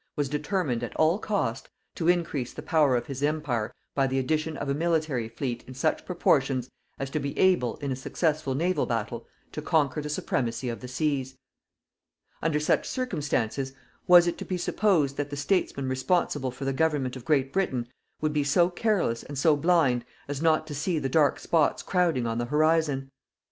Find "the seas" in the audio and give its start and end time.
10.79-11.37